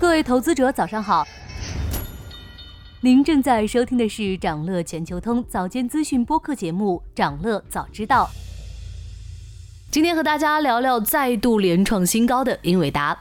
[0.00, 1.28] 各位投资者，早上好。
[3.02, 8.24] 您正在收听的是长乐全球通早间资讯播客节目《长乐早知道》。
[9.90, 13.14] 今天和大家聊聊再度连创新高的英伟达。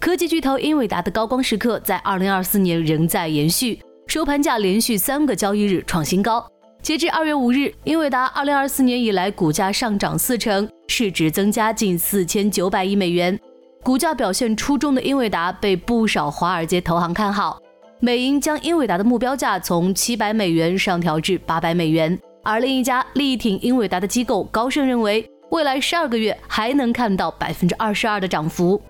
[0.00, 6.50] 科技巨头英伟达的高光时刻在2024年仍在延续，收盘价连续三个交易日创新高。
[6.80, 13.38] 截至二月五日，英伟达2024年以来股价上涨四成，市值增加近四千九百亿美元。
[13.84, 17.60] 股价表现出众的英伟达被不少华尔街投行看好。
[18.00, 28.80] 美银将英伟达的目标价从七百美元上调至八百美元，而另一家力挺英伟达的机构高盛认为，未来十二个月还能看到百分之二十二的涨幅。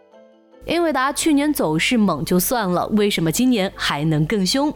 [0.66, 4.72] 英伟达去年走势猛就算了，为什么今年还能更凶？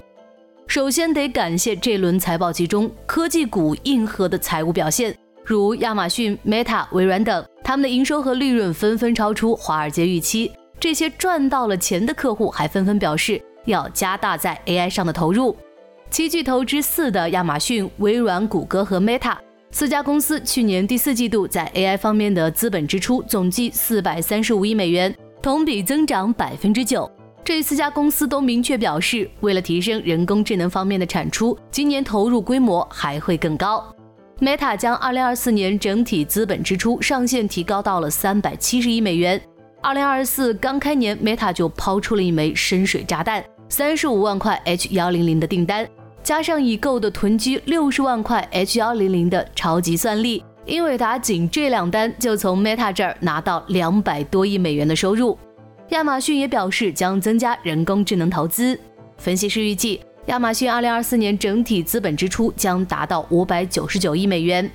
[0.67, 10.51] 首先得感谢这轮财报集中科技股硬核的财务表现，如亚马逊、Meta、微软等，他们的营收和利润纷纷超出华尔街预期。
[10.81, 13.39] 这些赚到了钱的客户还纷纷表示。
[13.67, 15.55] 要加大在 AI 上的投入。
[16.09, 19.37] 七巨头之四的亚马逊、微软、谷歌和 Meta
[19.71, 27.11] 四家公司去年第四季度在 AI 方面的资本支出总计四百三十五亿美元，同比增长百分之九。
[27.45, 33.95] 这四家公司都明确表示，为了提升人工智能方面的产出，今年投入规模还会更高。
[34.41, 39.41] Meta 将二零二四年整体资本支出上限提高到了三百七十亿美元。
[39.83, 43.45] 二零二四刚开年，Meta 就抛出了一枚深水炸弹。
[43.69, 45.89] 三十五万块 H 幺零零的订单，
[46.23, 55.37] 加上已购的囤积六十万块 H 幺零零的超级算力，英伟达仅这两单就从 Meta 这儿拿到两百多亿美元的收入。
[55.89, 58.79] 亚马逊也表示将增加人工智能投资。
[59.17, 64.71] 分析师预计，亚马逊二零二四年整体资本支出将达到五百九十九亿美元。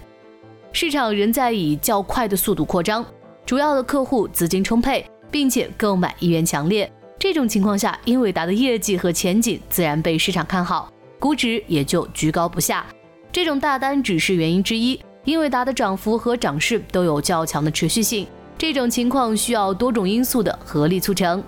[0.71, 3.05] 市场仍在以较快的速度扩张，
[3.45, 6.91] 主要的客户资金充沛，并且购买意愿强烈。
[7.19, 12.83] 这种情况下，英伟达的业绩和前景自然被市场看好，估值也就居高不下。
[13.31, 18.25] 这种大单只是原因之一，英伟达的涨幅和涨势都有较强的持续性。
[18.57, 21.44] 这种情况需要多种因素的合力促成。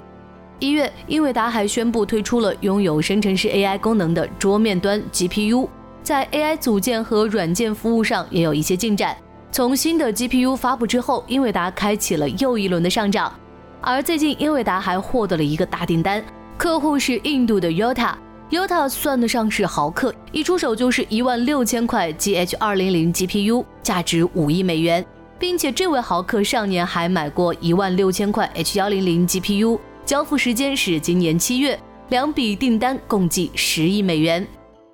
[0.60, 5.68] 一月，英伟达还宣布推出了拥有生成式 AI 功能的桌面端 GPU，
[6.02, 9.16] 在 AI 组件和软件服务上也有一些进展。
[9.52, 13.34] 从新的 GPU 发布之后，英伟达开启了又一轮的上涨。
[13.82, 16.24] 而最近，英伟达还获得了一个大订单，
[16.58, 18.14] 客户是印度的 Yota。
[18.50, 25.06] Yota 算得上是豪客，一出手就是一万六千块 GH 二零零 GPU，价值五亿美元，
[25.38, 31.78] 并且这位豪客上年还买过一万六千块 H 幺零零 GPU，交付时间是今年七月，
[32.10, 34.46] 两笔订单共计十亿美元。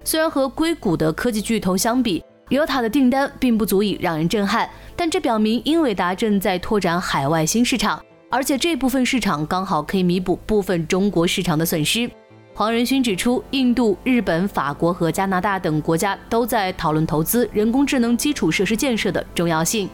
[0.06, 8.02] 虽然和硅谷的科技巨头相比，Yota 的订单并不足以让人震撼，但这表明英伟达正在拓展海外新市场。
[8.30, 12.10] 而且这部分市场刚好可以弥补部分中国市场的损失。
[12.54, 19.90] 黄仁勋指出，印度、日本、法国和加拿大等国家都在讨论投资人工智能基础设施建设的重要性。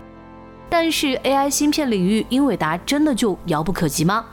[0.70, 4.24] 但是 AI 芯片领域，英伟达真的就遥不可及吗？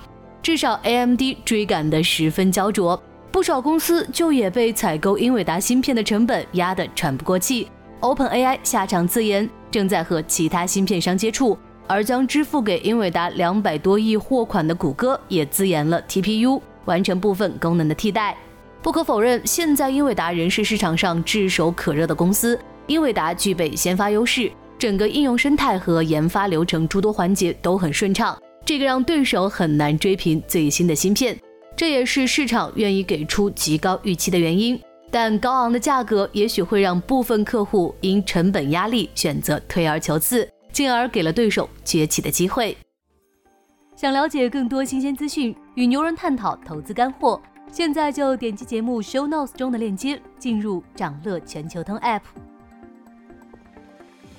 [0.45, 7.67] 至少 AMD 追赶得十分焦灼，不少公司就也被采购英伟达芯片的成本压得喘不过气。
[8.03, 11.59] OpenAI 下场自言，正在和其他芯片商接触。
[11.87, 18.37] 而将支付给英伟达两百多亿货款的谷歌也自研了 TPU，完成部分功能的替代。
[18.83, 22.61] 不可否认，现在英伟达仍是市场上炙手可热的公司。
[22.87, 31.39] 英伟达具备先发优势，整个应用生态和研发流程诸多环节都很顺畅，这个让对手很难追平最新的芯片。
[31.77, 34.81] 这也是市场愿意给出极高预期的原因。
[35.11, 40.49] 但高昂的价格也许会让部分客户因成本压力选择退而求次。
[40.73, 42.77] 进而给了对手崛起的机会。
[43.95, 52.23] 想了解更多新鲜资讯，与牛人探讨投资干货，现在就点击节目 show notes 中的链接，进入掌乐全球通 app。